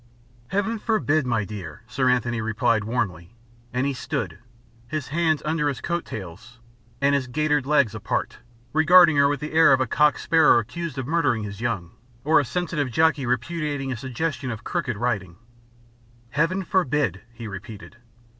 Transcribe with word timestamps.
"Heaven 0.47 0.79
forbid, 0.79 1.27
my 1.27 1.45
dear," 1.45 1.83
Sir 1.85 2.09
Anthony 2.09 2.41
replied 2.41 2.85
warmly; 2.85 3.35
and 3.71 3.85
he 3.85 3.93
stood, 3.93 4.39
his 4.87 5.09
hands 5.09 5.43
under 5.45 5.67
his 5.67 5.79
coat 5.79 6.05
tails 6.05 6.57
and 7.01 7.13
his 7.13 7.27
gaitered 7.27 7.67
legs 7.67 7.93
apart, 7.93 8.39
regarding 8.73 9.17
her 9.17 9.27
with 9.27 9.41
the 9.41 9.51
air 9.53 9.71
of 9.71 9.79
a 9.79 9.85
cock 9.85 10.17
sparrow 10.17 10.57
accused 10.57 10.97
of 10.97 11.05
murdering 11.05 11.43
his 11.43 11.61
young, 11.61 11.91
or 12.23 12.39
a 12.39 12.45
sensitive 12.45 12.89
jockey 12.89 13.27
repudiating 13.27 13.91
a 13.91 13.95
suggestion 13.95 14.49
of 14.49 14.63
crooked 14.63 14.97
riding. 14.97 15.35
"Heaven 16.31 16.63
forbid!" 16.63 17.21
he 17.31 17.47
repeated. 17.47 17.97